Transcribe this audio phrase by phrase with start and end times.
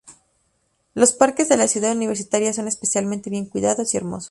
[0.95, 4.19] Los parques de la Ciudad Universitaria son especialmente bien cuidados y hermosos.